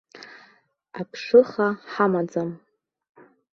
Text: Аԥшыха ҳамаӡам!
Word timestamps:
Аԥшыха 0.99 1.67
ҳамаӡам! 1.91 2.49